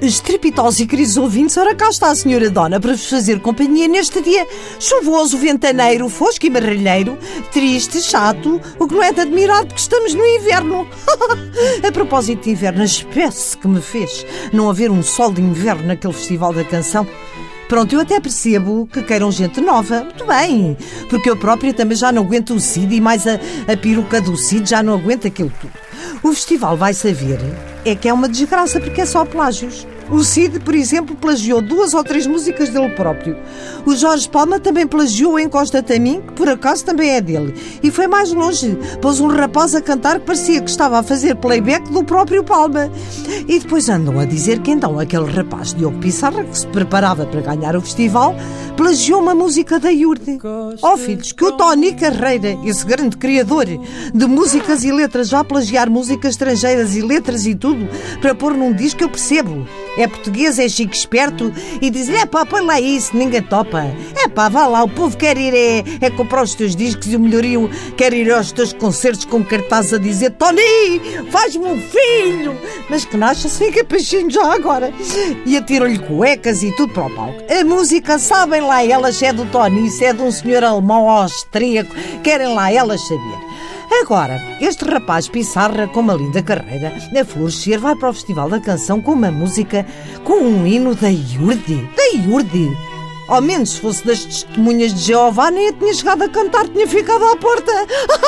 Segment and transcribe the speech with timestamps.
[0.00, 4.22] Estrepitosos e queridos ouvintes, ora cá está a senhora Dona para vos fazer companhia neste
[4.22, 4.46] dia
[4.78, 7.18] chuvoso, ventaneiro, fosco e marralheiro,
[7.52, 10.88] triste, chato, o que não é de admirar porque estamos no inverno.
[11.86, 14.24] a propósito de inverno, a espécie que me fez
[14.54, 17.06] não haver um sol de inverno naquele festival da canção.
[17.68, 20.02] Pronto, eu até percebo que queiram gente nova.
[20.02, 20.78] Muito bem,
[21.10, 23.34] porque eu própria também já não aguento o Cid e mais a,
[23.70, 25.72] a peruca do Cid já não aguenta aquilo tudo.
[26.22, 27.38] O festival vai saber
[27.84, 29.86] é que é uma desgraça porque é só plágios.
[30.10, 33.36] O Cid, por exemplo, plagiou duas ou três músicas dele próprio.
[33.86, 37.54] O Jorge Palma também plagiou Encosta-te a mim, que por acaso também é dele.
[37.80, 38.76] E foi mais longe.
[39.00, 42.90] Pôs um rapaz a cantar que parecia que estava a fazer playback do próprio Palma.
[43.46, 47.40] E depois andam a dizer que então aquele rapaz Diogo Pissarra, que se preparava para
[47.40, 48.34] ganhar o festival,
[48.76, 50.38] plagiou uma música da Iurde.
[50.82, 55.88] Oh filhos, que o Tony Carreira, esse grande criador de músicas e letras, já plagiar
[55.88, 57.88] músicas estrangeiras e letras e tudo,
[58.20, 59.66] para pôr num disco, eu percebo
[60.02, 63.82] é português, é chique esperto e diz-lhe: é pá, põe lá isso, ninguém topa.
[64.16, 67.16] É pá, vá lá, o povo quer ir é, é comprar os teus discos e
[67.16, 72.56] o melhorio quer ir aos teus concertos com cartaz a dizer: Tony, faz-me um filho.
[72.88, 74.92] Mas que nasce sem capachinho já agora.
[75.46, 77.44] E atiram-lhe cuecas e tudo para o palco.
[77.50, 81.08] A música, sabem lá elas se é do Tony, se é de um senhor alemão
[81.08, 83.49] austríaco, querem lá elas saber.
[83.90, 88.60] Agora, este rapaz Pissarra, com uma linda carreira, a florescer, vai para o Festival da
[88.60, 89.84] Canção com uma música,
[90.24, 91.88] com um hino da Iurde.
[91.96, 92.70] Da Iurde!
[93.28, 96.86] Ao menos se fosse das testemunhas de Jeová, nem a tinha chegado a cantar, tinha
[96.86, 97.72] ficado à porta.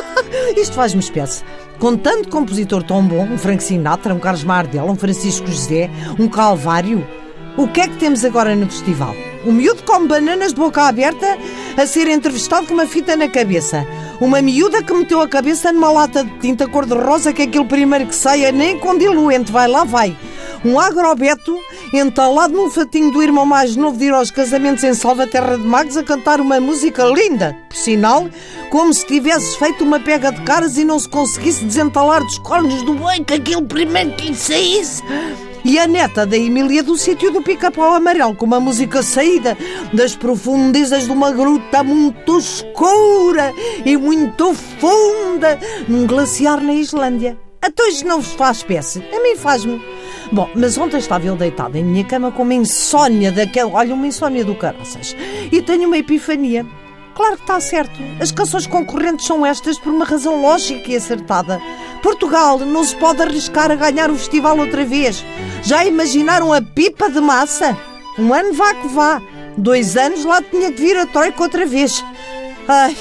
[0.56, 1.44] Isto faz-me espécie.
[1.78, 6.28] Com tanto compositor tão bom, um Frank Sinatra, um Carlos Mardel, um Francisco José, um
[6.28, 7.06] Calvário,
[7.56, 9.14] o que é que temos agora no festival?
[9.44, 11.38] Um miúdo com bananas de boca aberta
[11.76, 13.86] a ser entrevistado com uma fita na cabeça.
[14.20, 18.06] Uma miúda que meteu a cabeça numa lata de tinta cor-de-rosa, que é aquele primeiro
[18.06, 20.14] que saia nem com diluente, vai lá, vai.
[20.62, 21.58] Um agrobeto
[21.94, 25.96] entalado num fatinho do irmão mais novo de ir aos casamentos em Salvaterra de Magos
[25.96, 28.28] a cantar uma música linda, por sinal,
[28.68, 32.82] como se tivesse feito uma pega de caras e não se conseguisse desentalar dos cornos
[32.82, 35.02] do boi que aquele primeiro que lhe saísse.
[35.64, 39.56] E a neta da Emília do sítio do pica-pau amarelo, com uma música saída
[39.92, 43.52] das profundezas de uma gruta muito escura
[43.84, 47.38] e muito funda, num glaciar na Islândia.
[47.62, 49.82] A todos não vos faz espécie, a mim faz-me.
[50.32, 53.72] Bom, mas ontem estava eu deitado em minha cama com uma insónia daquela.
[53.72, 55.14] Olha, uma insónia do caraças.
[55.52, 56.64] E tenho uma epifania.
[57.14, 58.00] Claro que está certo.
[58.18, 61.60] As canções concorrentes são estas por uma razão lógica e acertada.
[62.02, 65.22] Portugal não se pode arriscar a ganhar o festival outra vez.
[65.62, 67.76] Já imaginaram a pipa de massa?
[68.18, 69.22] Um ano vá que vá.
[69.56, 72.04] Dois anos lá tinha que vir a Troika outra vez.
[72.66, 72.96] Ai,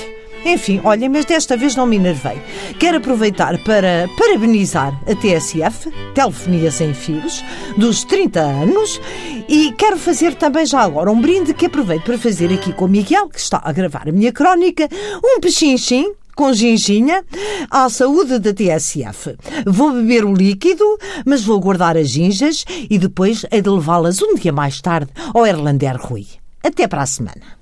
[0.45, 2.41] enfim, olha, mas desta vez não me enervei.
[2.79, 7.43] Quero aproveitar para parabenizar a TSF, Telefonia Sem Fios,
[7.77, 9.01] dos 30 anos,
[9.47, 12.89] e quero fazer também já agora um brinde que aproveito para fazer aqui com o
[12.89, 14.87] Miguel, que está a gravar a minha crónica,
[15.23, 17.21] um pechinchim com ginginha
[17.69, 19.35] à saúde da TSF.
[19.67, 20.85] Vou beber o líquido,
[21.25, 25.45] mas vou guardar as ginjas e depois hei de levá-las um dia mais tarde ao
[25.45, 26.25] Erlander Rui.
[26.63, 27.58] Até para a semana.